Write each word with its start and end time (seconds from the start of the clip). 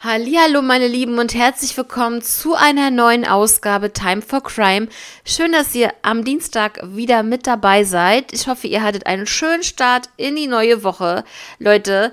Hallo 0.00 0.62
meine 0.62 0.86
Lieben 0.86 1.18
und 1.18 1.34
herzlich 1.34 1.76
willkommen 1.76 2.22
zu 2.22 2.54
einer 2.54 2.92
neuen 2.92 3.26
Ausgabe 3.26 3.92
Time 3.92 4.22
for 4.22 4.44
Crime. 4.44 4.86
Schön, 5.24 5.50
dass 5.50 5.74
ihr 5.74 5.92
am 6.02 6.24
Dienstag 6.24 6.78
wieder 6.84 7.24
mit 7.24 7.48
dabei 7.48 7.82
seid. 7.82 8.32
Ich 8.32 8.46
hoffe, 8.46 8.68
ihr 8.68 8.84
hattet 8.84 9.06
einen 9.06 9.26
schönen 9.26 9.64
Start 9.64 10.08
in 10.16 10.36
die 10.36 10.46
neue 10.46 10.84
Woche. 10.84 11.24
Leute, 11.58 12.12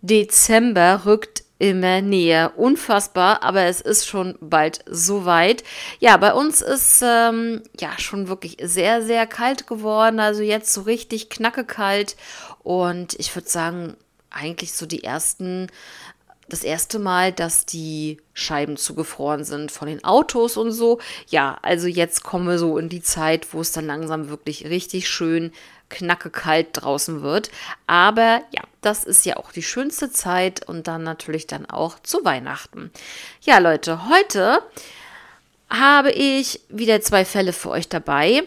Dezember 0.00 1.02
rückt 1.04 1.42
immer 1.58 2.00
näher. 2.00 2.54
Unfassbar, 2.56 3.42
aber 3.42 3.64
es 3.64 3.82
ist 3.82 4.06
schon 4.06 4.38
bald 4.40 4.82
soweit. 4.86 5.64
Ja, 5.98 6.16
bei 6.16 6.32
uns 6.32 6.62
ist 6.62 7.02
ähm, 7.04 7.62
ja 7.78 7.90
schon 7.98 8.28
wirklich 8.28 8.56
sehr, 8.62 9.02
sehr 9.02 9.26
kalt 9.26 9.66
geworden. 9.66 10.18
Also 10.18 10.42
jetzt 10.42 10.72
so 10.72 10.80
richtig 10.80 11.28
knacke 11.28 11.64
kalt. 11.64 12.16
Und 12.62 13.12
ich 13.18 13.36
würde 13.36 13.50
sagen, 13.50 13.98
eigentlich 14.30 14.72
so 14.72 14.86
die 14.86 15.04
ersten 15.04 15.68
das 16.48 16.62
erste 16.62 16.98
Mal, 16.98 17.32
dass 17.32 17.66
die 17.66 18.18
Scheiben 18.32 18.76
zugefroren 18.76 19.44
sind 19.44 19.70
von 19.70 19.88
den 19.88 20.04
Autos 20.04 20.56
und 20.56 20.72
so. 20.72 20.98
Ja, 21.28 21.58
also 21.62 21.86
jetzt 21.86 22.24
kommen 22.24 22.46
wir 22.46 22.58
so 22.58 22.78
in 22.78 22.88
die 22.88 23.02
Zeit, 23.02 23.52
wo 23.52 23.60
es 23.60 23.72
dann 23.72 23.86
langsam 23.86 24.28
wirklich 24.28 24.66
richtig 24.66 25.08
schön 25.08 25.52
knacke 25.90 26.30
kalt 26.30 26.68
draußen 26.72 27.22
wird. 27.22 27.50
Aber 27.86 28.42
ja, 28.50 28.62
das 28.80 29.04
ist 29.04 29.24
ja 29.26 29.36
auch 29.36 29.52
die 29.52 29.62
schönste 29.62 30.10
Zeit 30.10 30.66
und 30.68 30.86
dann 30.86 31.02
natürlich 31.02 31.46
dann 31.46 31.66
auch 31.66 31.98
zu 32.00 32.24
Weihnachten. 32.24 32.90
Ja, 33.42 33.58
Leute, 33.58 34.08
heute 34.08 34.62
habe 35.70 36.10
ich 36.12 36.60
wieder 36.68 37.00
zwei 37.00 37.24
Fälle 37.24 37.52
für 37.52 37.70
euch 37.70 37.88
dabei. 37.88 38.42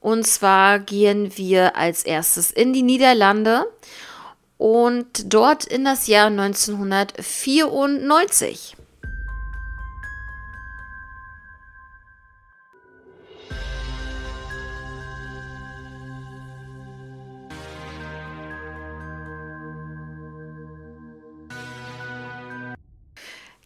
Und 0.00 0.26
zwar 0.26 0.78
gehen 0.78 1.36
wir 1.36 1.76
als 1.76 2.04
erstes 2.04 2.50
in 2.50 2.72
die 2.72 2.82
Niederlande 2.82 3.66
und 4.58 5.32
dort 5.32 5.64
in 5.64 5.84
das 5.84 6.06
Jahr 6.06 6.28
1994. 6.28 8.76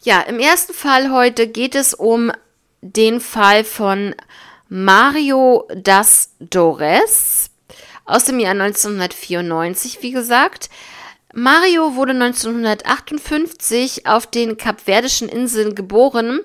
Ja, 0.02 0.22
im 0.22 0.38
ersten 0.38 0.72
Fall 0.72 1.10
heute 1.10 1.46
geht 1.46 1.74
es 1.74 1.92
um 1.92 2.32
den 2.80 3.20
Fall 3.20 3.64
von 3.64 4.14
Mario 4.70 5.68
das 5.74 6.30
Dores 6.38 7.49
aus 8.04 8.24
dem 8.24 8.38
Jahr 8.40 8.52
1994, 8.52 10.02
wie 10.02 10.12
gesagt. 10.12 10.70
Mario 11.32 11.94
wurde 11.94 12.12
1958 12.12 14.06
auf 14.06 14.26
den 14.26 14.56
Kapverdischen 14.56 15.28
Inseln 15.28 15.74
geboren 15.74 16.40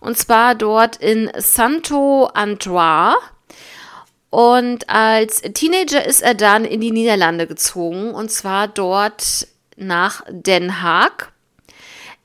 und 0.00 0.16
zwar 0.16 0.54
dort 0.54 0.96
in 0.96 1.30
Santo 1.36 2.30
Antoine. 2.32 3.16
Und 4.30 4.88
als 4.88 5.42
Teenager 5.42 6.04
ist 6.06 6.22
er 6.22 6.34
dann 6.34 6.64
in 6.64 6.80
die 6.80 6.92
Niederlande 6.92 7.46
gezogen 7.46 8.14
und 8.14 8.30
zwar 8.30 8.68
dort 8.68 9.48
nach 9.76 10.22
Den 10.28 10.82
Haag. 10.82 11.32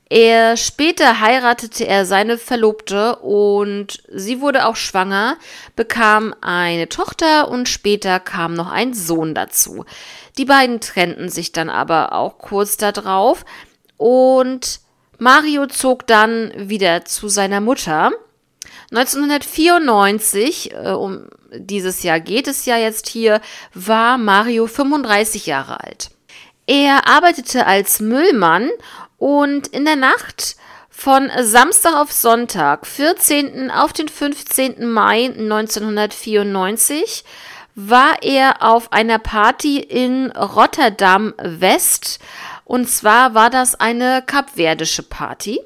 Er 0.08 0.56
später 0.56 1.20
heiratete 1.20 1.84
er 1.86 2.06
seine 2.06 2.38
Verlobte 2.38 3.16
und 3.16 4.02
sie 4.08 4.40
wurde 4.40 4.66
auch 4.66 4.76
schwanger, 4.76 5.36
bekam 5.74 6.32
eine 6.40 6.88
Tochter 6.88 7.48
und 7.48 7.68
später 7.68 8.20
kam 8.20 8.54
noch 8.54 8.70
ein 8.70 8.94
Sohn 8.94 9.34
dazu. 9.34 9.84
Die 10.38 10.44
beiden 10.44 10.80
trennten 10.80 11.28
sich 11.28 11.50
dann 11.50 11.68
aber 11.68 12.12
auch 12.12 12.38
kurz 12.38 12.76
darauf 12.76 13.44
und 13.96 14.80
Mario 15.18 15.66
zog 15.66 16.06
dann 16.06 16.52
wieder 16.54 17.04
zu 17.04 17.28
seiner 17.28 17.60
Mutter. 17.60 18.12
1994, 18.92 20.72
äh, 20.72 20.90
um 20.90 21.26
dieses 21.52 22.04
Jahr 22.04 22.20
geht 22.20 22.46
es 22.46 22.64
ja 22.64 22.76
jetzt 22.76 23.08
hier, 23.08 23.40
war 23.74 24.18
Mario 24.18 24.68
35 24.68 25.46
Jahre 25.46 25.82
alt. 25.82 26.10
Er 26.66 27.06
arbeitete 27.08 27.66
als 27.66 28.00
Müllmann 28.00 28.70
und 29.18 29.66
in 29.68 29.84
der 29.84 29.96
Nacht 29.96 30.56
von 30.88 31.30
Samstag 31.40 31.94
auf 31.94 32.10
Sonntag, 32.12 32.86
14. 32.86 33.70
auf 33.70 33.92
den 33.92 34.08
15. 34.08 34.90
Mai 34.90 35.26
1994, 35.26 37.24
war 37.74 38.22
er 38.22 38.62
auf 38.62 38.92
einer 38.92 39.18
Party 39.18 39.78
in 39.78 40.30
Rotterdam 40.32 41.34
West. 41.38 42.18
Und 42.64 42.88
zwar 42.88 43.34
war 43.34 43.50
das 43.50 43.78
eine 43.78 44.22
kapverdische 44.26 45.02
Party. 45.02 45.60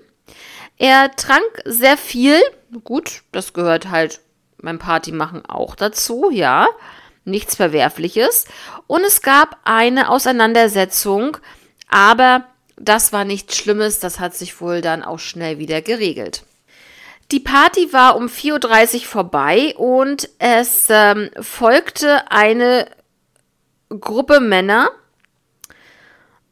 Er 0.76 1.14
trank 1.14 1.62
sehr 1.64 1.96
viel. 1.96 2.40
Gut, 2.82 3.22
das 3.30 3.52
gehört 3.52 3.90
halt 3.90 4.20
beim 4.58 4.78
Partymachen 4.78 5.46
auch 5.46 5.76
dazu, 5.76 6.30
ja. 6.30 6.66
Nichts 7.24 7.54
Verwerfliches. 7.54 8.46
Und 8.88 9.04
es 9.04 9.22
gab 9.22 9.58
eine 9.64 10.10
Auseinandersetzung, 10.10 11.36
aber 11.88 12.44
das 12.80 13.12
war 13.12 13.24
nichts 13.24 13.56
Schlimmes, 13.56 13.98
das 13.98 14.18
hat 14.18 14.34
sich 14.34 14.60
wohl 14.60 14.80
dann 14.80 15.02
auch 15.02 15.18
schnell 15.18 15.58
wieder 15.58 15.82
geregelt. 15.82 16.44
Die 17.30 17.40
Party 17.40 17.92
war 17.92 18.16
um 18.16 18.26
4.30 18.26 18.94
Uhr 18.94 19.00
vorbei 19.02 19.74
und 19.76 20.28
es 20.38 20.86
ähm, 20.88 21.30
folgte 21.40 22.30
eine 22.30 22.86
Gruppe 23.88 24.40
Männer 24.40 24.90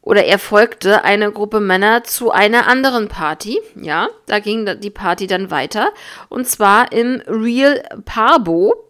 oder 0.01 0.23
er 0.23 0.39
folgte 0.39 1.03
eine 1.03 1.31
Gruppe 1.31 1.59
Männer 1.59 2.03
zu 2.03 2.31
einer 2.31 2.67
anderen 2.67 3.09
Party. 3.09 3.59
Ja, 3.75 4.07
da 4.27 4.39
ging 4.39 4.79
die 4.79 4.89
Party 4.89 5.27
dann 5.27 5.51
weiter 5.51 5.91
und 6.29 6.47
zwar 6.47 6.91
im 6.91 7.21
Real 7.27 7.83
Parbo. 8.05 8.85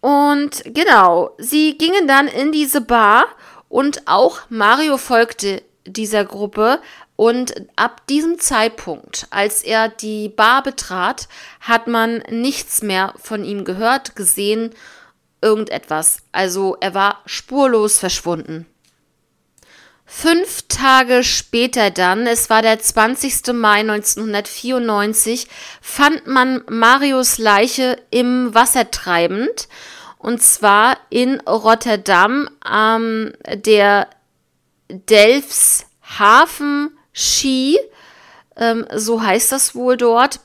Und 0.00 0.62
genau, 0.66 1.30
sie 1.38 1.78
gingen 1.78 2.06
dann 2.06 2.28
in 2.28 2.52
diese 2.52 2.82
Bar 2.82 3.24
und 3.68 4.02
auch 4.06 4.42
Mario 4.50 4.98
folgte 4.98 5.62
dieser 5.86 6.24
Gruppe. 6.24 6.80
Und 7.16 7.54
ab 7.76 8.06
diesem 8.08 8.38
Zeitpunkt, 8.38 9.26
als 9.30 9.62
er 9.62 9.88
die 9.88 10.28
Bar 10.28 10.62
betrat, 10.62 11.28
hat 11.60 11.86
man 11.86 12.22
nichts 12.30 12.82
mehr 12.82 13.14
von 13.16 13.44
ihm 13.44 13.64
gehört, 13.64 14.16
gesehen, 14.16 14.70
irgendetwas. 15.40 16.18
Also 16.32 16.76
er 16.80 16.94
war 16.94 17.22
spurlos 17.26 17.98
verschwunden. 17.98 18.66
Fünf 20.06 20.62
Tage 20.68 21.24
später 21.24 21.90
dann, 21.90 22.26
es 22.26 22.50
war 22.50 22.62
der 22.62 22.78
20. 22.78 23.52
Mai 23.54 23.80
1994, 23.80 25.48
fand 25.80 26.26
man 26.26 26.62
Marius 26.68 27.38
Leiche 27.38 27.98
im 28.10 28.54
Wasser 28.54 28.90
treibend. 28.90 29.68
Und 30.18 30.42
zwar 30.42 30.96
in 31.10 31.40
Rotterdam, 31.40 32.48
ähm, 32.70 33.32
der 33.46 34.08
Delfs 34.88 35.86
Hafen 36.18 36.96
Ski, 37.12 37.78
ähm, 38.56 38.86
so 38.94 39.22
heißt 39.22 39.52
das 39.52 39.74
wohl 39.74 39.96
dort. 39.96 40.40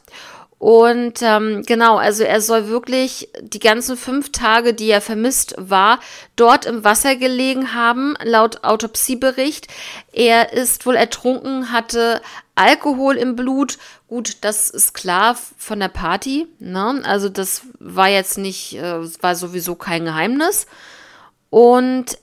Und 0.60 1.22
ähm, 1.22 1.64
genau, 1.66 1.96
also 1.96 2.24
er 2.26 2.42
soll 2.42 2.68
wirklich 2.68 3.30
die 3.42 3.60
ganzen 3.60 3.96
fünf 3.96 4.34
Tage, 4.34 4.74
die 4.74 4.90
er 4.90 5.00
vermisst 5.00 5.56
war, 5.58 6.02
dort 6.36 6.66
im 6.66 6.84
Wasser 6.84 7.16
gelegen 7.16 7.74
haben, 7.74 8.16
laut 8.24 8.66
Autopsiebericht. 8.66 9.68
Er 10.12 10.52
ist 10.52 10.86
wohl 10.86 10.98
ertrunken, 10.98 11.72
hatte 11.72 12.22
Alkohol 12.56 13.16
im 13.16 13.38
Blut. 13.38 13.78
Gut, 14.10 14.40
das 14.42 14.70
ist 14.70 14.94
klar 14.94 15.38
von 15.58 15.80
der 15.80 15.88
Party. 15.88 16.46
Ne? 16.60 17.02
Also 17.06 17.30
das 17.30 17.62
war 17.80 18.10
jetzt 18.10 18.38
nicht, 18.38 18.76
äh, 18.76 19.00
war 19.22 19.36
sowieso 19.36 19.76
kein 19.76 20.04
Geheimnis. 20.04 20.68
Und 21.50 22.18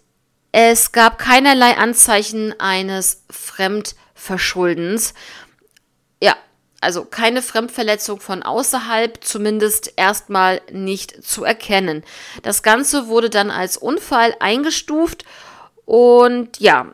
es 0.59 0.91
gab 0.91 1.19
keinerlei 1.19 1.77
Anzeichen 1.77 2.59
eines 2.59 3.25
Fremdverschuldens. 3.29 5.13
Ja, 6.19 6.35
also 6.81 7.05
keine 7.05 7.43
Fremdverletzung 7.43 8.21
von 8.21 8.43
außerhalb, 8.43 9.23
zumindest 9.23 9.93
erstmal 9.97 10.63
nicht 10.73 11.23
zu 11.23 11.45
erkennen. 11.45 12.05
Das 12.43 12.63
Ganze 12.63 13.09
wurde 13.09 13.29
dann 13.29 13.51
als 13.51 13.77
Unfall 13.77 14.35
eingestuft 14.41 15.27
und 15.85 16.59
ja, 16.59 16.87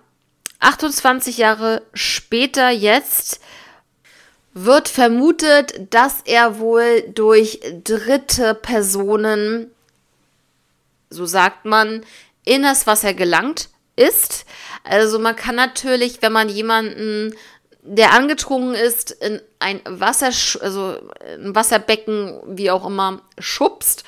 28 0.59 1.39
Jahre 1.39 1.83
später 1.95 2.69
jetzt 2.69 3.39
wird 4.55 4.89
vermutet, 4.89 5.95
dass 5.95 6.23
er 6.25 6.59
wohl 6.59 7.05
durch 7.15 7.61
dritte 7.85 8.57
Personen, 8.57 9.71
so 11.11 11.27
sagt 11.27 11.65
man, 11.65 12.05
in 12.45 12.63
das 12.63 12.87
Wasser 12.87 13.15
gelangt 13.15 13.69
ist. 13.97 14.47
Also 14.85 15.19
man 15.19 15.37
kann 15.37 15.55
natürlich, 15.55 16.23
wenn 16.23 16.33
man 16.33 16.49
jemanden, 16.49 17.35
der 17.83 18.13
angetrunken 18.13 18.75
ist, 18.75 19.11
in 19.11 19.41
ein 19.59 19.81
Wasser, 19.85 20.31
also 20.61 20.99
ein 21.23 21.55
Wasserbecken, 21.55 22.41
wie 22.47 22.71
auch 22.71 22.87
immer, 22.87 23.23
schubst 23.39 24.05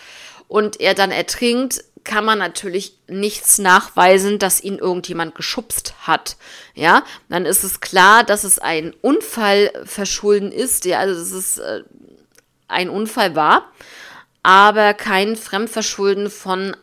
und 0.49 0.81
er 0.81 0.95
dann 0.95 1.11
ertrinkt, 1.11 1.85
kann 2.05 2.25
man 2.25 2.39
natürlich 2.39 2.99
nichts 3.09 3.59
nachweisen, 3.59 4.39
dass 4.39 4.63
ihn 4.63 4.79
irgendjemand 4.79 5.35
geschubst 5.35 5.95
hat. 6.03 6.37
Ja, 6.75 7.03
dann 7.31 7.47
ist 7.47 7.65
es 7.65 7.81
klar, 7.81 8.25
dass 8.25 8.45
es 8.45 8.59
ein 8.59 8.95
Unfallverschulden 9.01 10.53
ist, 10.53 10.85
ja, 10.85 10.99
also 10.99 11.19
dass 11.19 11.33
es 11.33 11.59
äh, 11.59 11.83
ein 12.69 12.91
Unfall 12.91 13.35
war, 13.35 13.73
aber 14.43 14.93
kein 14.93 15.37
Fremdverschulden 15.37 16.31
von 16.31 16.77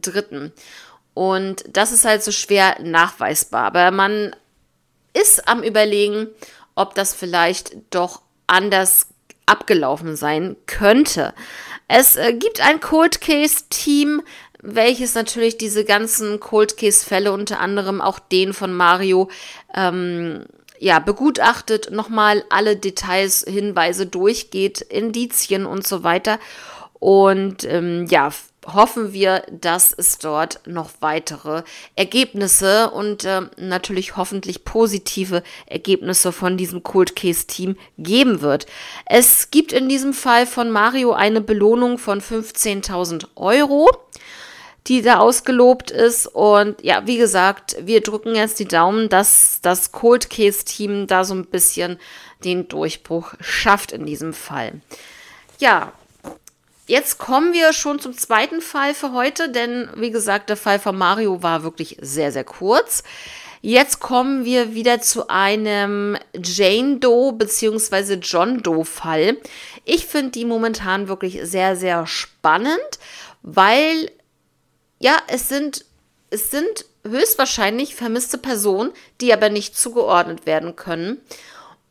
Dritten. 0.00 0.52
Und 1.14 1.64
das 1.68 1.92
ist 1.92 2.04
halt 2.04 2.22
so 2.22 2.32
schwer 2.32 2.76
nachweisbar. 2.80 3.64
Aber 3.64 3.90
man 3.90 4.34
ist 5.12 5.46
am 5.48 5.62
Überlegen, 5.62 6.28
ob 6.74 6.94
das 6.94 7.14
vielleicht 7.14 7.76
doch 7.90 8.22
anders 8.46 9.08
abgelaufen 9.46 10.16
sein 10.16 10.56
könnte. 10.66 11.34
Es 11.88 12.16
äh, 12.16 12.32
gibt 12.32 12.60
ein 12.60 12.80
Cold 12.80 13.20
Case 13.20 13.64
Team, 13.68 14.22
welches 14.62 15.14
natürlich 15.14 15.58
diese 15.58 15.84
ganzen 15.84 16.40
Cold 16.40 16.76
Case 16.76 17.04
Fälle, 17.04 17.32
unter 17.32 17.60
anderem 17.60 18.00
auch 18.00 18.18
den 18.18 18.54
von 18.54 18.72
Mario, 18.72 19.28
ähm, 19.74 20.46
ja, 20.78 20.98
begutachtet, 20.98 21.90
nochmal 21.90 22.44
alle 22.48 22.76
Details, 22.76 23.44
Hinweise 23.46 24.06
durchgeht, 24.06 24.80
Indizien 24.80 25.66
und 25.66 25.86
so 25.86 26.02
weiter. 26.02 26.38
Und 26.94 27.64
ähm, 27.64 28.06
ja, 28.06 28.30
hoffen 28.66 29.12
wir, 29.12 29.42
dass 29.50 29.92
es 29.92 30.18
dort 30.18 30.60
noch 30.66 30.90
weitere 31.00 31.62
Ergebnisse 31.96 32.90
und 32.90 33.24
äh, 33.24 33.42
natürlich 33.56 34.16
hoffentlich 34.16 34.64
positive 34.64 35.42
Ergebnisse 35.66 36.32
von 36.32 36.56
diesem 36.56 36.82
Cold 36.82 37.16
Case 37.16 37.46
Team 37.46 37.76
geben 37.98 38.40
wird. 38.40 38.66
Es 39.06 39.50
gibt 39.50 39.72
in 39.72 39.88
diesem 39.88 40.12
Fall 40.12 40.46
von 40.46 40.70
Mario 40.70 41.12
eine 41.12 41.40
Belohnung 41.40 41.98
von 41.98 42.20
15.000 42.20 43.26
Euro 43.36 43.88
die 44.88 45.02
da 45.02 45.18
ausgelobt 45.18 45.90
ist. 45.90 46.26
Und 46.26 46.82
ja, 46.82 47.06
wie 47.06 47.16
gesagt, 47.16 47.76
wir 47.80 48.00
drücken 48.00 48.34
jetzt 48.34 48.58
die 48.58 48.66
Daumen, 48.66 49.08
dass 49.08 49.60
das 49.62 49.92
Cold 49.92 50.30
Case 50.30 50.64
Team 50.64 51.06
da 51.06 51.24
so 51.24 51.34
ein 51.34 51.46
bisschen 51.46 51.98
den 52.44 52.68
Durchbruch 52.68 53.34
schafft 53.40 53.92
in 53.92 54.06
diesem 54.06 54.32
Fall. 54.32 54.80
Ja, 55.58 55.92
Jetzt 56.86 57.18
kommen 57.18 57.52
wir 57.52 57.72
schon 57.72 58.00
zum 58.00 58.16
zweiten 58.16 58.60
Fall 58.60 58.94
für 58.94 59.12
heute, 59.12 59.48
denn 59.48 59.88
wie 59.94 60.10
gesagt, 60.10 60.50
der 60.50 60.56
Fall 60.56 60.80
von 60.80 60.98
Mario 60.98 61.42
war 61.42 61.62
wirklich 61.62 61.96
sehr, 62.00 62.32
sehr 62.32 62.44
kurz. 62.44 63.04
Jetzt 63.60 64.00
kommen 64.00 64.44
wir 64.44 64.74
wieder 64.74 65.00
zu 65.00 65.28
einem 65.28 66.18
Jane 66.34 66.98
Doe 66.98 67.32
bzw. 67.32 68.14
John 68.14 68.60
Doe 68.60 68.84
Fall. 68.84 69.36
Ich 69.84 70.06
finde 70.06 70.32
die 70.32 70.44
momentan 70.44 71.06
wirklich 71.06 71.38
sehr, 71.44 71.76
sehr 71.76 72.08
spannend, 72.08 72.98
weil 73.42 74.10
ja, 74.98 75.16
es 75.28 75.48
sind, 75.48 75.84
es 76.30 76.50
sind 76.50 76.86
höchstwahrscheinlich 77.04 77.94
vermisste 77.94 78.38
Personen, 78.38 78.92
die 79.20 79.32
aber 79.32 79.48
nicht 79.48 79.76
zugeordnet 79.76 80.44
werden 80.46 80.74
können. 80.74 81.20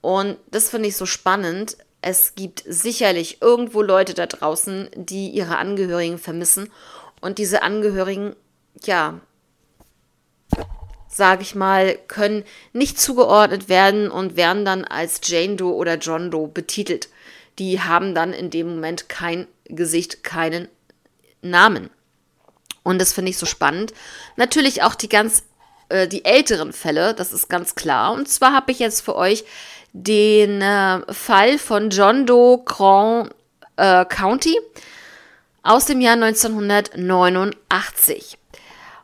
Und 0.02 0.38
das 0.50 0.70
finde 0.70 0.90
ich 0.90 0.98
so 0.98 1.06
spannend 1.06 1.78
es 2.02 2.36
gibt 2.36 2.64
sicherlich 2.68 3.42
irgendwo 3.42 3.82
Leute 3.82 4.14
da 4.14 4.26
draußen, 4.26 4.90
die 4.96 5.30
ihre 5.30 5.58
Angehörigen 5.58 6.18
vermissen 6.18 6.72
und 7.22 7.38
diese 7.38 7.62
Angehörigen, 7.62 8.36
ja, 8.84 9.20
sage 11.08 11.44
ich 11.44 11.56
mal, 11.56 11.98
können 12.08 12.44
nicht 12.74 13.00
zugeordnet 13.00 13.70
werden 13.70 14.10
und 14.10 14.36
werden 14.36 14.66
dann 14.66 14.86
als 14.86 15.22
Jane 15.24 15.56
Doe 15.56 15.76
oder 15.76 15.98
John 15.98 16.32
Doe 16.32 16.48
betitelt. 16.48 17.10
Die 17.60 17.82
haben 17.82 18.16
dann 18.16 18.34
in 18.34 18.50
dem 18.50 18.70
Moment 18.76 19.10
kein 19.10 19.48
Gesicht, 19.66 20.24
keinen 20.24 20.70
Namen. 21.42 21.90
Und 22.84 23.00
das 23.00 23.14
finde 23.14 23.30
ich 23.30 23.38
so 23.38 23.46
spannend. 23.46 23.94
Natürlich 24.38 24.82
auch 24.82 24.96
die 24.96 25.10
ganz 25.10 25.44
äh, 25.92 26.08
die 26.08 26.26
älteren 26.26 26.74
Fälle, 26.74 27.14
das 27.14 27.34
ist 27.34 27.50
ganz 27.50 27.76
klar. 27.76 28.14
Und 28.14 28.28
zwar 28.30 28.54
habe 28.54 28.72
ich 28.72 28.80
jetzt 28.80 29.02
für 29.02 29.16
euch 29.16 29.44
den 29.94 30.62
äh, 30.62 31.02
Fall 31.14 31.58
von 31.58 31.90
John 31.90 32.26
Doe 32.26 32.64
Grand 32.66 33.34
äh, 33.78 34.04
County 34.06 34.58
aus 35.64 35.86
dem 35.86 36.02
Jahr 36.02 36.14
1989. 36.14 38.38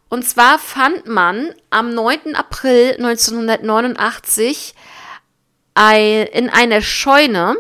Und 0.10 0.28
zwar 0.28 0.58
fand 0.58 1.06
man 1.06 1.54
am 1.70 1.94
9. 1.94 2.36
April 2.36 2.96
1989 2.98 4.74
ein, 5.74 6.28
in 6.28 6.50
einer 6.50 6.82
Scheune 6.82 7.58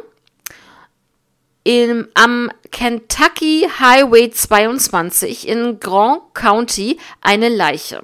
im, 1.63 2.07
am 2.13 2.49
Kentucky 2.71 3.67
Highway 3.79 4.31
22 4.31 5.45
in 5.47 5.81
Grand 5.81 6.21
County 6.33 6.97
eine 7.21 7.49
Leiche. 7.49 8.01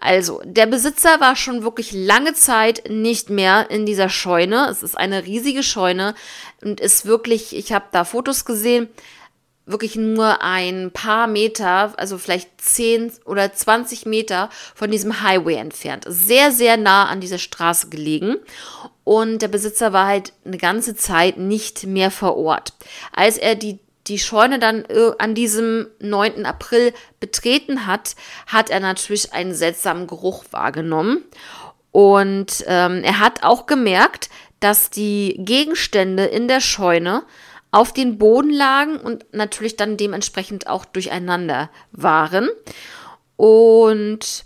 Also, 0.00 0.40
der 0.44 0.66
Besitzer 0.66 1.20
war 1.20 1.34
schon 1.34 1.64
wirklich 1.64 1.92
lange 1.92 2.32
Zeit 2.32 2.84
nicht 2.88 3.30
mehr 3.30 3.70
in 3.70 3.84
dieser 3.84 4.08
Scheune. 4.08 4.68
Es 4.70 4.82
ist 4.82 4.96
eine 4.96 5.24
riesige 5.24 5.64
Scheune 5.64 6.14
und 6.62 6.80
ist 6.80 7.04
wirklich, 7.04 7.56
ich 7.56 7.72
habe 7.72 7.86
da 7.90 8.04
Fotos 8.04 8.44
gesehen, 8.44 8.88
wirklich 9.66 9.96
nur 9.96 10.40
ein 10.42 10.90
paar 10.92 11.26
Meter, 11.26 11.92
also 11.96 12.16
vielleicht 12.16 12.60
10 12.60 13.12
oder 13.24 13.52
20 13.52 14.06
Meter 14.06 14.50
von 14.74 14.90
diesem 14.90 15.22
Highway 15.22 15.56
entfernt. 15.56 16.04
Sehr, 16.08 16.52
sehr 16.52 16.76
nah 16.76 17.06
an 17.06 17.20
dieser 17.20 17.38
Straße 17.38 17.88
gelegen. 17.88 18.36
Und 19.04 19.42
der 19.42 19.48
Besitzer 19.48 19.92
war 19.92 20.06
halt 20.06 20.32
eine 20.44 20.58
ganze 20.58 20.94
Zeit 20.94 21.38
nicht 21.38 21.86
mehr 21.86 22.10
vor 22.10 22.36
Ort. 22.36 22.72
Als 23.12 23.36
er 23.36 23.54
die 23.54 23.78
die 24.08 24.18
Scheune 24.18 24.58
dann 24.58 24.84
äh, 24.86 25.12
an 25.18 25.34
diesem 25.34 25.88
9. 26.00 26.46
April 26.46 26.92
betreten 27.20 27.86
hat, 27.86 28.16
hat 28.46 28.70
er 28.70 28.80
natürlich 28.80 29.32
einen 29.32 29.54
seltsamen 29.54 30.06
Geruch 30.06 30.44
wahrgenommen. 30.50 31.24
Und 31.90 32.64
ähm, 32.66 33.02
er 33.02 33.18
hat 33.18 33.42
auch 33.42 33.66
gemerkt, 33.66 34.28
dass 34.60 34.90
die 34.90 35.36
Gegenstände 35.38 36.24
in 36.24 36.48
der 36.48 36.60
Scheune 36.60 37.22
auf 37.70 37.92
den 37.92 38.18
Boden 38.18 38.50
lagen 38.50 38.98
und 38.98 39.26
natürlich 39.32 39.76
dann 39.76 39.96
dementsprechend 39.96 40.66
auch 40.66 40.84
durcheinander 40.84 41.70
waren. 41.92 42.48
Und 43.36 44.44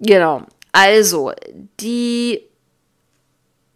genau, 0.00 0.42
also 0.72 1.32
die 1.80 2.42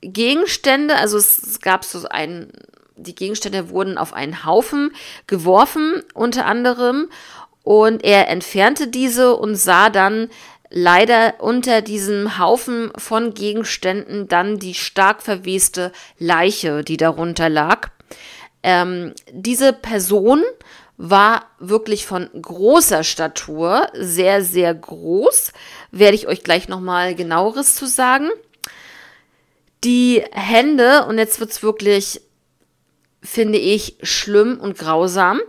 Gegenstände, 0.00 0.96
also 0.96 1.16
es, 1.16 1.42
es 1.42 1.60
gab 1.60 1.84
so 1.84 2.08
einen 2.08 2.52
die 2.98 3.14
Gegenstände 3.14 3.70
wurden 3.70 3.96
auf 3.98 4.12
einen 4.12 4.44
Haufen 4.44 4.92
geworfen, 5.26 6.02
unter 6.14 6.46
anderem, 6.46 7.08
und 7.62 8.02
er 8.04 8.28
entfernte 8.28 8.88
diese 8.88 9.36
und 9.36 9.54
sah 9.56 9.90
dann 9.90 10.30
leider 10.70 11.34
unter 11.38 11.82
diesem 11.82 12.38
Haufen 12.38 12.90
von 12.96 13.34
Gegenständen 13.34 14.28
dann 14.28 14.58
die 14.58 14.74
stark 14.74 15.22
verweste 15.22 15.92
Leiche, 16.18 16.82
die 16.82 16.96
darunter 16.96 17.48
lag. 17.48 17.90
Ähm, 18.62 19.14
diese 19.30 19.72
Person 19.72 20.42
war 20.96 21.46
wirklich 21.58 22.06
von 22.06 22.28
großer 22.40 23.04
Statur, 23.04 23.86
sehr, 23.94 24.42
sehr 24.42 24.74
groß. 24.74 25.52
Werde 25.92 26.16
ich 26.16 26.26
euch 26.26 26.42
gleich 26.42 26.68
nochmal 26.68 27.14
genaueres 27.14 27.76
zu 27.76 27.86
sagen. 27.86 28.28
Die 29.84 30.24
Hände, 30.32 31.06
und 31.06 31.18
jetzt 31.18 31.38
wird 31.38 31.50
es 31.50 31.62
wirklich 31.62 32.20
finde 33.28 33.58
ich 33.58 33.98
schlimm 34.02 34.58
und 34.58 34.78
grausam. 34.78 35.40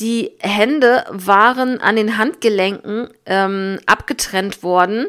Die 0.00 0.32
Hände 0.40 1.04
waren 1.08 1.80
an 1.80 1.94
den 1.94 2.18
Handgelenken 2.18 3.08
ähm, 3.26 3.78
abgetrennt 3.86 4.62
worden 4.64 5.06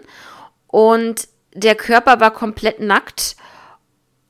und 0.67 1.27
der 1.55 1.73
Körper 1.75 2.19
war 2.19 2.31
komplett 2.31 2.79
nackt. 2.79 3.35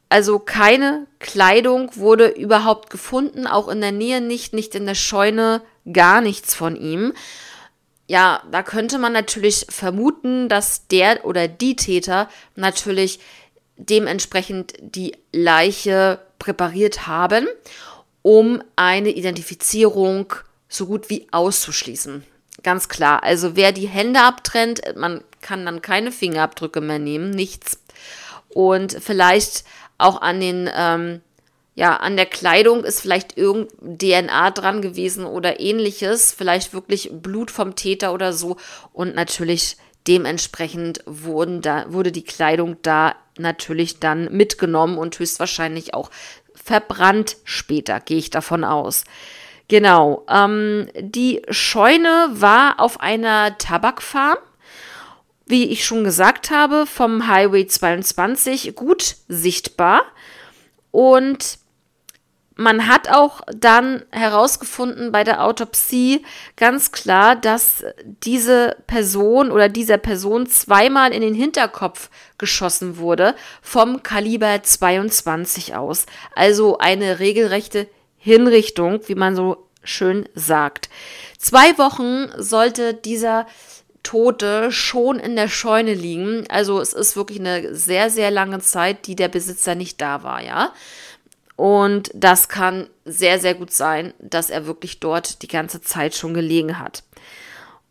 Also 0.08 0.40
keine 0.40 1.08
Kleidung 1.20 1.92
wurde 1.96 2.28
überhaupt 2.28 2.90
gefunden, 2.90 3.48
auch 3.48 3.68
in 3.68 3.82
der 3.82 3.92
Nähe 3.92 4.22
nicht, 4.22 4.54
nicht 4.54 4.76
in 4.76 4.86
der 4.86 4.96
Scheune, 4.96 5.62
gar 5.92 6.22
nichts 6.22 6.56
von 6.56 6.78
ihm. 6.78 7.14
Ja, 8.08 8.44
da 8.50 8.64
könnte 8.64 8.98
man 8.98 9.12
natürlich 9.12 9.66
vermuten, 9.70 10.48
dass 10.48 10.88
der 10.88 11.26
oder 11.26 11.48
die 11.48 11.76
Täter 11.76 12.30
natürlich 12.56 13.20
dementsprechend 13.76 14.74
die 14.80 15.18
Leiche 15.34 16.20
präpariert 16.44 17.08
haben, 17.08 17.48
um 18.22 18.62
eine 18.76 19.12
Identifizierung 19.12 20.34
so 20.68 20.88
gut 20.88 21.10
wie 21.10 21.26
auszuschließen. 21.32 22.26
Ganz 22.64 22.90
klar. 22.90 23.24
Also 23.24 23.56
wer 23.56 23.72
die 23.72 23.88
Hände 23.88 24.20
abtrennt, 24.20 24.82
man 24.98 25.24
kann 25.40 25.66
dann 25.66 25.82
keine 25.82 26.12
Fingerabdrücke 26.12 26.82
mehr 26.82 27.00
nehmen, 27.00 27.30
nichts. 27.30 27.80
Und 28.50 28.98
vielleicht 29.00 29.64
auch 29.98 30.22
an 30.22 30.42
den, 30.42 30.70
ähm, 30.76 31.22
ja, 31.76 31.96
an 31.96 32.18
der 32.18 32.26
Kleidung 32.26 32.84
ist 32.84 33.00
vielleicht 33.00 33.38
irgend 33.38 33.72
DNA 33.82 34.52
dran 34.52 34.82
gewesen 34.82 35.26
oder 35.26 35.62
ähnliches, 35.62 36.34
vielleicht 36.34 36.74
wirklich 36.74 37.10
Blut 37.14 37.52
vom 37.52 37.76
Täter 37.76 38.14
oder 38.14 38.34
so. 38.34 38.58
Und 38.92 39.16
natürlich 39.16 39.78
dementsprechend 40.10 41.00
wurden 41.06 41.62
da, 41.62 41.86
wurde 41.88 42.12
die 42.12 42.26
Kleidung 42.26 42.76
da 42.82 43.16
natürlich 43.38 44.00
dann 44.00 44.32
mitgenommen 44.32 44.98
und 44.98 45.18
höchstwahrscheinlich 45.18 45.94
auch 45.94 46.10
verbrannt 46.54 47.38
später, 47.44 48.00
gehe 48.00 48.18
ich 48.18 48.30
davon 48.30 48.64
aus. 48.64 49.04
Genau. 49.68 50.26
Ähm, 50.30 50.88
die 51.00 51.42
Scheune 51.50 52.30
war 52.32 52.80
auf 52.80 53.00
einer 53.00 53.58
Tabakfarm. 53.58 54.38
Wie 55.46 55.66
ich 55.66 55.84
schon 55.84 56.04
gesagt 56.04 56.52
habe, 56.52 56.86
vom 56.86 57.28
Highway 57.28 57.68
22 57.68 58.76
gut 58.76 59.18
sichtbar. 59.28 60.04
Und 60.92 61.58
man 62.56 62.88
hat 62.88 63.10
auch 63.10 63.42
dann 63.56 64.04
herausgefunden 64.12 65.12
bei 65.12 65.24
der 65.24 65.44
Autopsie 65.44 66.24
ganz 66.56 66.92
klar, 66.92 67.36
dass 67.36 67.84
diese 68.24 68.78
Person 68.86 69.52
oder 69.52 69.70
dieser 69.70 69.98
Person 69.98 70.48
zweimal 70.48 71.14
in 71.14 71.22
den 71.22 71.34
Hinterkopf 71.34 72.10
geschossen 72.38 72.98
wurde 72.98 73.36
vom 73.62 74.04
Kaliber 74.04 74.62
22 74.62 75.76
aus. 75.76 76.06
Also 76.36 76.78
eine 76.78 77.20
regelrechte 77.20 77.88
Hinrichtung, 78.18 79.02
wie 79.08 79.16
man 79.16 79.36
so 79.36 79.68
schön 79.84 80.30
sagt. 80.36 80.90
Zwei 81.38 81.78
Wochen 81.78 82.30
sollte 82.38 82.94
dieser 82.94 83.48
Tote 84.04 84.72
schon 84.72 85.18
in 85.20 85.36
der 85.36 85.48
Scheune 85.48 85.94
liegen. 85.94 86.46
Also 86.50 86.80
es 86.80 86.94
ist 86.94 87.16
wirklich 87.16 87.40
eine 87.40 87.74
sehr, 87.74 88.10
sehr 88.10 88.32
lange 88.32 88.60
Zeit, 88.60 89.08
die 89.08 89.16
der 89.16 89.30
Besitzer 89.30 89.76
nicht 89.76 90.00
da 90.02 90.24
war, 90.24 90.42
ja. 90.42 90.74
Und 91.56 92.10
das 92.14 92.50
kann 92.50 92.90
sehr, 93.06 93.40
sehr 93.40 93.54
gut 93.54 93.72
sein, 93.72 94.14
dass 94.20 94.50
er 94.50 94.66
wirklich 94.66 95.00
dort 95.00 95.42
die 95.42 95.48
ganze 95.48 95.82
Zeit 95.82 96.16
schon 96.16 96.34
gelegen 96.34 96.80
hat. 96.80 97.04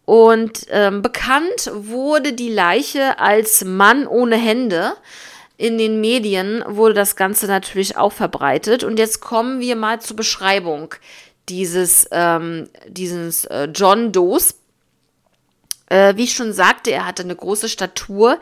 Und 0.05 0.67
ähm, 0.71 1.01
bekannt 1.01 1.71
wurde 1.73 2.33
die 2.33 2.51
Leiche 2.51 3.19
als 3.19 3.65
Mann 3.65 4.07
ohne 4.07 4.37
Hände. 4.37 4.95
In 5.57 5.79
den 5.79 6.01
Medien 6.01 6.65
wurde 6.67 6.95
das 6.95 7.15
Ganze 7.15 7.47
natürlich 7.47 7.97
auch 7.97 8.13
verbreitet. 8.13 8.83
Und 8.83 8.99
jetzt 8.99 9.21
kommen 9.21 9.61
wir 9.61 9.77
mal 9.77 10.01
zur 10.01 10.17
Beschreibung 10.17 10.95
dieses, 11.49 12.09
ähm, 12.11 12.69
dieses 12.89 13.45
äh, 13.45 13.69
John 13.73 14.11
Does. 14.11 14.57
Äh, 15.87 16.17
wie 16.17 16.25
ich 16.25 16.33
schon 16.33 16.53
sagte, 16.53 16.91
er 16.91 17.07
hatte 17.07 17.23
eine 17.23 17.37
große 17.37 17.69
Statur. 17.69 18.41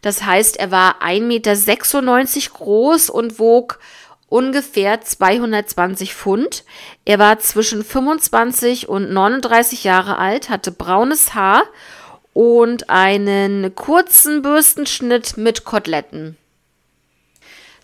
Das 0.00 0.22
heißt, 0.22 0.56
er 0.56 0.70
war 0.70 1.02
1,96 1.02 1.20
Meter 1.20 2.50
groß 2.54 3.10
und 3.10 3.38
wog 3.38 3.78
ungefähr 4.32 5.02
220 5.02 6.14
Pfund. 6.14 6.64
Er 7.04 7.18
war 7.18 7.38
zwischen 7.38 7.84
25 7.84 8.88
und 8.88 9.12
39 9.12 9.84
Jahre 9.84 10.16
alt, 10.16 10.48
hatte 10.48 10.72
braunes 10.72 11.34
Haar 11.34 11.64
und 12.32 12.88
einen 12.88 13.74
kurzen 13.74 14.40
Bürstenschnitt 14.40 15.36
mit 15.36 15.64
Koteletten. 15.64 16.38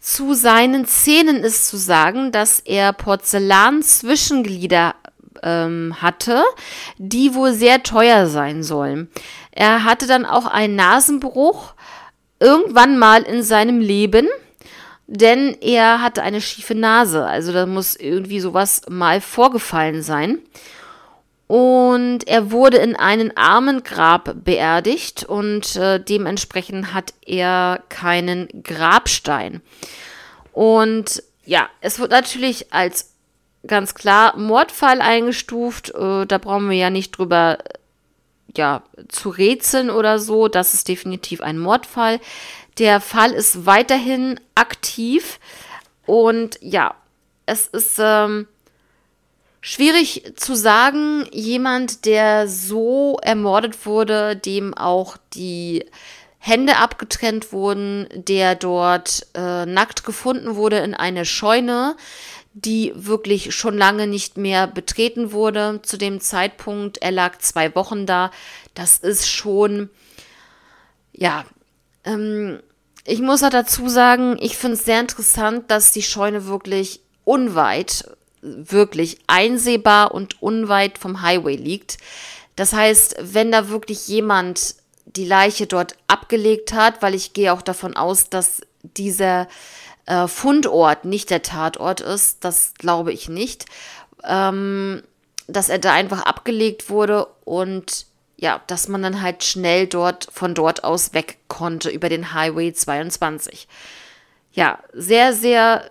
Zu 0.00 0.32
seinen 0.32 0.86
Zähnen 0.86 1.44
ist 1.44 1.68
zu 1.68 1.76
sagen, 1.76 2.32
dass 2.32 2.60
er 2.60 2.94
Porzellan-Zwischenglieder 2.94 4.94
ähm, 5.42 5.96
hatte, 6.00 6.42
die 6.96 7.34
wohl 7.34 7.52
sehr 7.52 7.82
teuer 7.82 8.26
sein 8.26 8.62
sollen. 8.62 9.10
Er 9.50 9.84
hatte 9.84 10.06
dann 10.06 10.24
auch 10.24 10.46
einen 10.46 10.76
Nasenbruch 10.76 11.74
irgendwann 12.40 12.96
mal 12.96 13.22
in 13.22 13.42
seinem 13.42 13.80
Leben 13.80 14.26
denn 15.08 15.56
er 15.62 16.02
hatte 16.02 16.22
eine 16.22 16.40
schiefe 16.40 16.74
Nase. 16.74 17.24
Also 17.24 17.52
da 17.52 17.66
muss 17.66 17.96
irgendwie 17.96 18.40
sowas 18.40 18.82
mal 18.88 19.20
vorgefallen 19.20 20.02
sein. 20.02 20.38
Und 21.46 22.28
er 22.28 22.52
wurde 22.52 22.76
in 22.76 22.94
einen 22.94 23.34
Armengrab 23.34 24.44
beerdigt 24.44 25.24
und 25.24 25.76
äh, 25.76 25.98
dementsprechend 25.98 26.92
hat 26.92 27.14
er 27.24 27.82
keinen 27.88 28.48
Grabstein. 28.62 29.62
Und 30.52 31.22
ja, 31.46 31.70
es 31.80 31.98
wird 31.98 32.10
natürlich 32.10 32.74
als 32.74 33.14
ganz 33.66 33.94
klar 33.94 34.36
Mordfall 34.36 35.00
eingestuft. 35.00 35.88
Äh, 35.94 36.26
da 36.26 36.36
brauchen 36.36 36.68
wir 36.68 36.76
ja 36.76 36.90
nicht 36.90 37.12
drüber 37.12 37.56
ja, 38.56 38.82
zu 39.08 39.30
rätseln 39.30 39.90
oder 39.90 40.18
so. 40.18 40.48
Das 40.48 40.74
ist 40.74 40.88
definitiv 40.88 41.40
ein 41.40 41.58
Mordfall. 41.58 42.20
Der 42.78 43.00
Fall 43.00 43.32
ist 43.32 43.66
weiterhin 43.66 44.40
aktiv 44.54 45.40
und 46.06 46.58
ja, 46.60 46.94
es 47.46 47.66
ist 47.66 47.98
ähm, 47.98 48.46
schwierig 49.60 50.32
zu 50.36 50.54
sagen, 50.54 51.26
jemand, 51.32 52.04
der 52.04 52.46
so 52.48 53.18
ermordet 53.22 53.84
wurde, 53.84 54.36
dem 54.36 54.74
auch 54.74 55.16
die 55.34 55.84
Hände 56.38 56.76
abgetrennt 56.76 57.52
wurden, 57.52 58.08
der 58.14 58.54
dort 58.54 59.26
äh, 59.34 59.66
nackt 59.66 60.04
gefunden 60.04 60.54
wurde 60.54 60.78
in 60.78 60.94
einer 60.94 61.24
Scheune, 61.24 61.96
die 62.64 62.92
wirklich 62.94 63.54
schon 63.54 63.76
lange 63.76 64.06
nicht 64.06 64.36
mehr 64.36 64.66
betreten 64.66 65.32
wurde 65.32 65.80
zu 65.82 65.96
dem 65.96 66.20
Zeitpunkt. 66.20 66.98
Er 66.98 67.12
lag 67.12 67.38
zwei 67.38 67.74
Wochen 67.74 68.06
da. 68.06 68.30
Das 68.74 68.98
ist 68.98 69.28
schon, 69.28 69.90
ja, 71.12 71.44
ähm, 72.04 72.60
ich 73.04 73.20
muss 73.20 73.42
auch 73.42 73.50
dazu 73.50 73.88
sagen, 73.88 74.36
ich 74.40 74.56
finde 74.56 74.76
es 74.76 74.84
sehr 74.84 75.00
interessant, 75.00 75.70
dass 75.70 75.92
die 75.92 76.02
Scheune 76.02 76.46
wirklich 76.46 77.00
unweit, 77.24 78.10
wirklich 78.42 79.18
einsehbar 79.26 80.12
und 80.12 80.42
unweit 80.42 80.98
vom 80.98 81.22
Highway 81.22 81.56
liegt. 81.56 81.98
Das 82.56 82.72
heißt, 82.72 83.16
wenn 83.20 83.52
da 83.52 83.68
wirklich 83.68 84.08
jemand 84.08 84.74
die 85.06 85.24
Leiche 85.24 85.66
dort 85.66 85.96
abgelegt 86.06 86.72
hat, 86.72 87.02
weil 87.02 87.14
ich 87.14 87.32
gehe 87.32 87.52
auch 87.52 87.62
davon 87.62 87.96
aus, 87.96 88.30
dass 88.30 88.60
dieser 88.82 89.48
äh, 90.08 90.26
Fundort 90.26 91.04
nicht 91.04 91.30
der 91.30 91.42
Tatort 91.42 92.00
ist, 92.00 92.42
das 92.44 92.72
glaube 92.74 93.12
ich 93.12 93.28
nicht, 93.28 93.66
ähm, 94.24 95.02
dass 95.46 95.68
er 95.68 95.78
da 95.78 95.92
einfach 95.92 96.22
abgelegt 96.22 96.88
wurde 96.88 97.26
und 97.44 98.06
ja, 98.36 98.62
dass 98.68 98.88
man 98.88 99.02
dann 99.02 99.20
halt 99.20 99.44
schnell 99.44 99.86
dort 99.86 100.28
von 100.32 100.54
dort 100.54 100.82
aus 100.84 101.12
weg 101.12 101.38
konnte 101.48 101.90
über 101.90 102.08
den 102.08 102.32
Highway 102.32 102.72
22. 102.72 103.68
Ja, 104.52 104.78
sehr, 104.92 105.34
sehr 105.34 105.90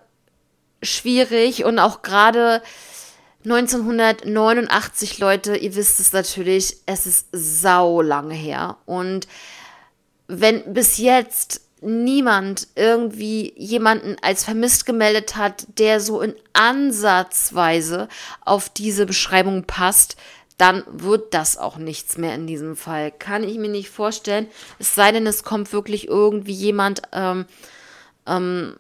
schwierig 0.82 1.64
und 1.66 1.78
auch 1.78 2.02
gerade 2.02 2.62
1989, 3.44 5.20
Leute, 5.20 5.56
ihr 5.58 5.76
wisst 5.76 6.00
es 6.00 6.12
natürlich, 6.12 6.78
es 6.86 7.06
ist 7.06 7.28
sau 7.32 8.02
lange 8.02 8.34
her. 8.34 8.78
Und 8.86 9.28
wenn 10.28 10.74
bis 10.74 10.98
jetzt 10.98 11.67
niemand 11.82 12.68
irgendwie 12.76 13.54
jemanden 13.56 14.16
als 14.22 14.44
vermisst 14.44 14.86
gemeldet 14.86 15.36
hat, 15.36 15.68
der 15.78 16.00
so 16.00 16.22
in 16.22 16.36
Ansatzweise 16.54 18.08
auf 18.44 18.70
diese 18.70 19.06
Beschreibung 19.06 19.64
passt, 19.66 20.18
dann 20.58 20.84
wird 20.88 21.34
das 21.34 21.58
auch 21.58 21.78
nichts 21.78 22.18
mehr 22.18 22.34
in 22.34 22.48
diesem 22.48 22.76
Fall. 22.76 23.12
Kann 23.12 23.44
ich 23.44 23.58
mir 23.58 23.70
nicht 23.70 23.90
vorstellen. 23.90 24.48
Es 24.80 24.96
sei 24.96 25.12
denn, 25.12 25.28
es 25.28 25.44
kommt 25.44 25.72
wirklich 25.72 26.08
irgendwie 26.08 26.54
jemand 26.54 27.04
ähm, 27.14 27.46
ähm, 28.26 28.76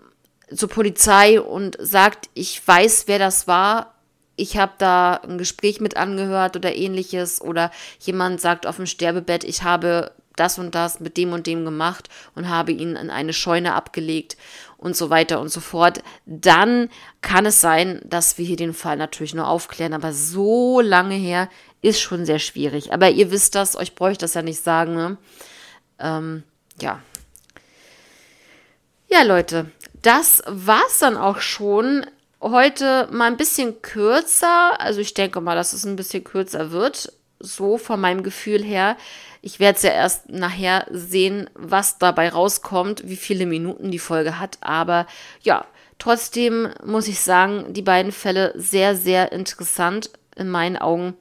zur 0.53 0.69
Polizei 0.69 1.39
und 1.39 1.77
sagt, 1.79 2.29
ich 2.33 2.67
weiß, 2.67 3.03
wer 3.07 3.19
das 3.19 3.47
war. 3.47 3.93
Ich 4.35 4.57
habe 4.57 4.73
da 4.79 5.15
ein 5.15 5.37
Gespräch 5.37 5.79
mit 5.79 5.97
angehört 5.97 6.55
oder 6.55 6.75
ähnliches. 6.75 7.41
Oder 7.41 7.71
jemand 7.99 8.41
sagt 8.41 8.65
auf 8.65 8.77
dem 8.77 8.87
Sterbebett, 8.87 9.43
ich 9.43 9.61
habe 9.61 10.11
das 10.39 10.59
und 10.59 10.75
das 10.75 10.99
mit 10.99 11.17
dem 11.17 11.33
und 11.33 11.47
dem 11.47 11.65
gemacht 11.65 12.09
und 12.35 12.49
habe 12.49 12.71
ihn 12.71 12.95
in 12.95 13.09
eine 13.09 13.33
Scheune 13.33 13.73
abgelegt 13.73 14.37
und 14.77 14.95
so 14.95 15.09
weiter 15.09 15.39
und 15.39 15.49
so 15.49 15.59
fort, 15.59 16.01
dann 16.25 16.89
kann 17.21 17.45
es 17.45 17.61
sein, 17.61 18.01
dass 18.05 18.37
wir 18.37 18.45
hier 18.45 18.55
den 18.55 18.73
Fall 18.73 18.97
natürlich 18.97 19.33
nur 19.33 19.47
aufklären. 19.47 19.93
Aber 19.93 20.13
so 20.13 20.81
lange 20.81 21.15
her 21.15 21.49
ist 21.81 21.99
schon 21.99 22.25
sehr 22.25 22.39
schwierig. 22.39 22.93
Aber 22.93 23.09
ihr 23.09 23.31
wisst 23.31 23.55
das, 23.55 23.75
euch 23.75 23.95
bräuchte 23.95 24.23
das 24.23 24.33
ja 24.33 24.41
nicht 24.41 24.63
sagen. 24.63 24.95
Ne? 24.95 25.17
Ähm, 25.99 26.43
ja. 26.79 27.01
Ja, 29.09 29.23
Leute, 29.23 29.71
das 30.01 30.43
war's 30.45 30.99
dann 30.99 31.17
auch 31.17 31.39
schon. 31.39 32.05
Heute 32.39 33.07
mal 33.11 33.25
ein 33.25 33.37
bisschen 33.37 33.81
kürzer. 33.81 34.79
Also 34.79 34.99
ich 34.99 35.13
denke 35.13 35.41
mal, 35.41 35.55
dass 35.55 35.73
es 35.73 35.85
ein 35.85 35.95
bisschen 35.95 36.23
kürzer 36.23 36.71
wird. 36.71 37.11
So 37.39 37.77
von 37.77 37.99
meinem 37.99 38.23
Gefühl 38.23 38.63
her. 38.63 38.97
Ich 39.41 39.59
werde 39.59 39.77
es 39.77 39.83
ja 39.83 39.91
erst 39.91 40.29
nachher 40.29 40.85
sehen, 40.91 41.49
was 41.53 41.97
dabei 41.97 42.29
rauskommt, 42.29 43.07
wie 43.07 43.15
viele 43.15 43.45
Minuten 43.45 43.91
die 43.91 43.99
Folge 43.99 44.39
hat. 44.39 44.57
Aber 44.61 45.07
ja, 45.41 45.65
trotzdem 45.99 46.69
muss 46.83 47.07
ich 47.07 47.19
sagen, 47.19 47.73
die 47.73 47.81
beiden 47.81 48.11
Fälle 48.11 48.53
sehr, 48.55 48.95
sehr 48.95 49.31
interessant 49.31 50.09
in 50.35 50.49
meinen 50.49 50.77
Augen. 50.77 51.15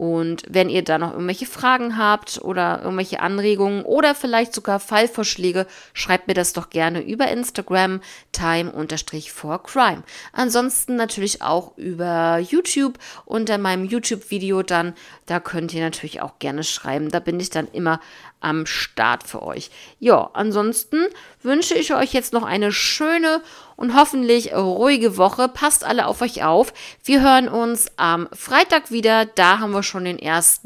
Und 0.00 0.44
wenn 0.48 0.70
ihr 0.70 0.82
da 0.82 0.96
noch 0.96 1.12
irgendwelche 1.12 1.44
Fragen 1.44 1.98
habt 1.98 2.40
oder 2.42 2.80
irgendwelche 2.82 3.20
Anregungen 3.20 3.84
oder 3.84 4.14
vielleicht 4.14 4.54
sogar 4.54 4.80
Fallvorschläge, 4.80 5.66
schreibt 5.92 6.26
mir 6.26 6.32
das 6.32 6.54
doch 6.54 6.70
gerne 6.70 7.02
über 7.02 7.28
Instagram 7.28 8.00
time-for-crime. 8.32 10.02
Ansonsten 10.32 10.96
natürlich 10.96 11.42
auch 11.42 11.76
über 11.76 12.38
YouTube 12.38 12.98
unter 13.26 13.58
meinem 13.58 13.84
YouTube-Video 13.84 14.62
dann. 14.62 14.94
Da 15.26 15.38
könnt 15.38 15.74
ihr 15.74 15.82
natürlich 15.82 16.22
auch 16.22 16.38
gerne 16.38 16.64
schreiben. 16.64 17.10
Da 17.10 17.20
bin 17.20 17.38
ich 17.38 17.50
dann 17.50 17.68
immer 17.70 18.00
am 18.40 18.64
Start 18.64 19.24
für 19.24 19.42
euch. 19.42 19.70
Ja, 19.98 20.30
ansonsten 20.32 21.08
wünsche 21.42 21.74
ich 21.74 21.94
euch 21.94 22.14
jetzt 22.14 22.32
noch 22.32 22.44
eine 22.44 22.72
schöne 22.72 23.42
und 23.80 23.94
hoffentlich 23.94 24.52
ruhige 24.52 25.16
Woche. 25.16 25.48
Passt 25.48 25.84
alle 25.84 26.06
auf 26.06 26.20
euch 26.20 26.44
auf. 26.44 26.74
Wir 27.02 27.22
hören 27.22 27.48
uns 27.48 27.86
am 27.96 28.28
Freitag 28.30 28.90
wieder. 28.90 29.24
Da 29.24 29.58
haben 29.58 29.72
wir 29.72 29.82
schon 29.82 30.04
den 30.04 30.20
1. 30.20 30.60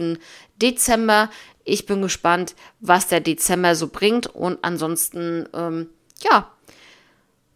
Dezember. 0.61 1.31
Ich 1.63 1.87
bin 1.87 2.03
gespannt, 2.03 2.57
was 2.81 3.07
der 3.07 3.21
Dezember 3.21 3.77
so 3.77 3.87
bringt. 3.87 4.27
Und 4.27 4.59
ansonsten, 4.63 5.49
ähm, 5.55 5.91
ja, 6.25 6.51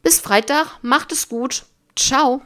bis 0.05 0.21
Freitag. 0.21 0.79
Macht 0.83 1.11
es 1.11 1.29
gut. 1.29 1.65
Ciao. 1.97 2.41